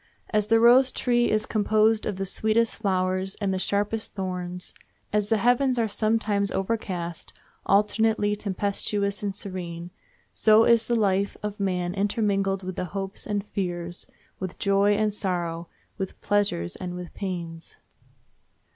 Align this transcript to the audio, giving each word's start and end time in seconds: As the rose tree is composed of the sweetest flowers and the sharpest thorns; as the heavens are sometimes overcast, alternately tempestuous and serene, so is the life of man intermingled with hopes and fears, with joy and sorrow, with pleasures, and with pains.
As 0.31 0.47
the 0.47 0.59
rose 0.59 0.89
tree 0.91 1.29
is 1.29 1.45
composed 1.45 2.07
of 2.07 2.15
the 2.15 2.25
sweetest 2.25 2.77
flowers 2.77 3.35
and 3.39 3.53
the 3.53 3.59
sharpest 3.59 4.15
thorns; 4.15 4.73
as 5.13 5.29
the 5.29 5.37
heavens 5.37 5.77
are 5.77 5.87
sometimes 5.87 6.49
overcast, 6.49 7.33
alternately 7.67 8.35
tempestuous 8.35 9.21
and 9.21 9.35
serene, 9.35 9.91
so 10.33 10.63
is 10.63 10.87
the 10.87 10.95
life 10.95 11.37
of 11.43 11.59
man 11.59 11.93
intermingled 11.93 12.63
with 12.63 12.79
hopes 12.79 13.27
and 13.27 13.45
fears, 13.45 14.07
with 14.39 14.57
joy 14.57 14.95
and 14.95 15.13
sorrow, 15.13 15.67
with 15.99 16.19
pleasures, 16.19 16.75
and 16.75 16.95
with 16.95 17.13
pains. 17.13 17.75